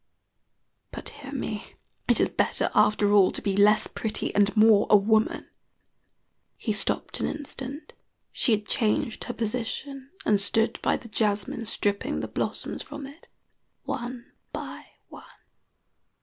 But 0.89 1.09
hear 1.09 1.31
me: 1.31 1.63
it 2.07 2.19
is 2.19 2.27
better, 2.29 2.71
after 2.73 3.13
all, 3.13 3.31
to 3.33 3.39
be 3.39 3.55
less 3.55 3.85
pretty 3.85 4.33
and 4.33 4.57
more 4.57 4.87
a 4.89 4.97
woman." 4.97 5.47
He 6.57 6.73
stopped 6.73 7.19
an 7.19 7.27
instant. 7.27 7.93
She 8.31 8.51
had 8.51 8.65
changed 8.65 9.25
her 9.25 9.33
position, 9.35 10.09
and 10.25 10.41
stood 10.41 10.81
by 10.81 10.97
the 10.97 11.07
jasmine, 11.07 11.67
stripping 11.67 12.19
the 12.19 12.27
blossoms 12.27 12.81
from 12.81 13.05
it 13.05 13.27
one 13.83 14.31
by 14.51 14.87
one. 15.09 15.21